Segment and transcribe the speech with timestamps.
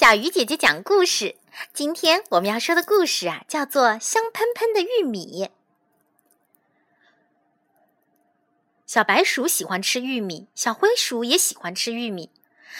[0.00, 1.34] 小鱼姐姐讲故事。
[1.74, 5.44] 今天我们要说的故事啊，叫做《香喷喷的玉米》。
[8.86, 12.30] 小白鼠喜欢吃玉米，小灰鼠也喜欢吃玉米。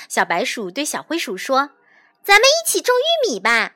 [0.09, 1.71] 小白鼠对小灰鼠说
[2.23, 3.75] ：“咱们一起种玉米吧！”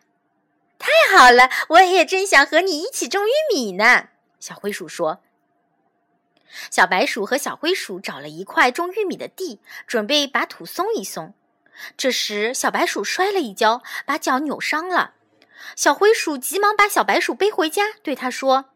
[0.79, 4.11] 太好了，我也正想和你一起种玉米呢。
[4.39, 5.21] 小灰鼠说。
[6.71, 11.35] 小白鼠和小灰鼠找了一块种玉米的地，准备把土松一松。
[11.97, 15.15] 这时，小白鼠摔了一跤，把脚扭伤了。
[15.77, 18.67] 小灰鼠急忙把小白鼠背回家，对他说：“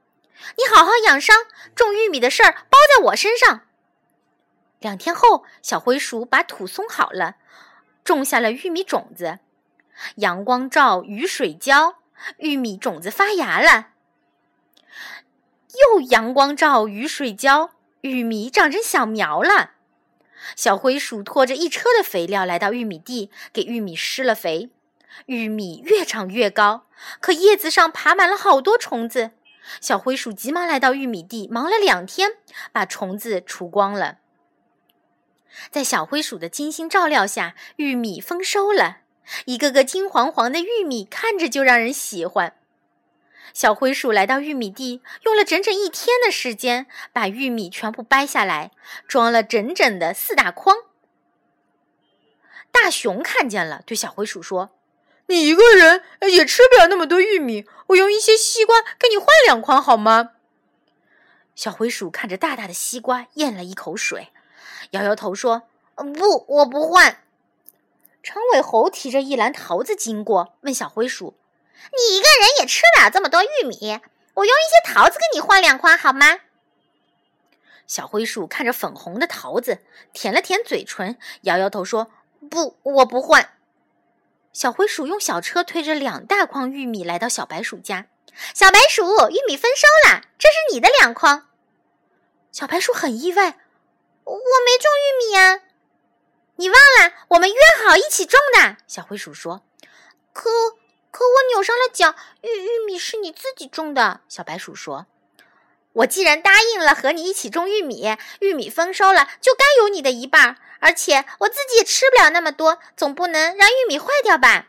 [0.57, 1.37] 你好好养伤，
[1.75, 3.62] 种玉米的事儿包在我身上。”
[4.80, 7.37] 两天后，小灰鼠把土松好了，
[8.05, 9.41] 种下了玉米种子。
[10.17, 11.97] 阳光照，雨水浇，
[12.39, 13.89] 玉米种子发芽了。
[15.92, 17.70] 又阳光照，雨水浇，
[18.03, 19.73] 玉米长成小苗了。
[20.55, 24.71] 小灰鼠拖着一车的肥料来到玉米地，给玉米施了肥。
[25.27, 26.87] 玉米越长越高，
[27.21, 29.31] 可叶子上爬满了好多虫子。
[29.81, 32.33] 小灰鼠急忙来到玉米地，忙了两天，
[32.70, 34.19] 把虫子除光了。
[35.70, 38.98] 在小灰鼠的精心照料下，玉米丰收了，
[39.47, 42.55] 一个个金黄黄的玉米看着就让人喜欢。
[43.52, 48.70] 小灰鼠来到玉米地，用了整整一天的时间，把玉米全部掰下来，
[49.08, 50.77] 装了整整的四大筐。
[52.70, 54.70] 大熊看见了，对小灰鼠说
[55.28, 60.33] ：“你一个人也吃不了那么多玉米，我用一些西瓜给你换两筐好吗？”
[61.56, 64.28] 小灰鼠看着大大的西瓜，咽了一口水，
[64.91, 65.62] 摇摇头说
[65.97, 67.22] ：“不，我不换。”
[68.22, 71.34] 长尾猴提着一篮桃子经过，问小灰鼠。
[71.92, 74.00] 你一个人也吃不了这么多玉米，
[74.34, 76.41] 我用一些桃子跟你换两筐好吗？
[77.86, 79.78] 小灰鼠看着粉红的桃子，
[80.12, 82.10] 舔了舔嘴唇，摇摇头说
[82.50, 83.52] ：“不，我不换。”
[84.52, 88.06] 小灰鼠用小车推着两大筐玉米来到小白鼠家。
[88.54, 91.48] 小白鼠，玉米丰收了，这是你的两筐。
[92.50, 93.59] 小白鼠很意外
[94.25, 95.60] ：“我没种玉米呀！”
[96.56, 98.78] 你忘了我们约好一起种的？
[98.88, 99.62] 小灰鼠说
[100.32, 100.50] ：“可。”
[101.16, 104.21] 可我扭伤了脚，玉玉米是你自己种的。
[104.28, 105.06] 小白鼠说
[105.94, 110.59] ：“我既然答应了和你一起种玉米，玉米丰收了就该有你的一半。
[110.78, 114.69] 而且我自己也吃不了那么多，总不能让玉米坏掉吧？”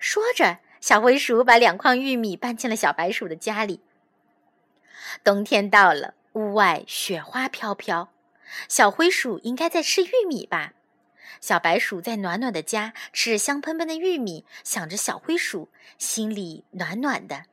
[0.00, 3.80] 说着，小灰鼠把两筐玉米搬进了小白鼠的家里。
[5.22, 8.12] 冬天到了，屋外雪花飘飘，
[8.68, 10.72] 小灰鼠应该在吃玉米吧？
[11.40, 15.68] 小白鼠在暖暖的家吃着香喷喷的玉米，想着小灰鼠，
[15.98, 17.44] 心里暖暖的。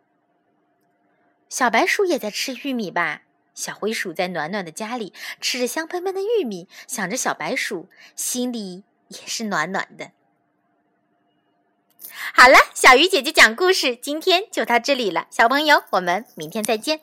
[1.50, 3.22] 小白鼠也在吃玉米吧？
[3.53, 10.12] 小灰鼠在暖暖的家里吃着香喷喷的玉米，想着小白鼠，心里也是暖暖的。
[12.34, 17.02] 好了，小鱼姐姐讲故事，今天就到这里了，小朋友，我们明天再见。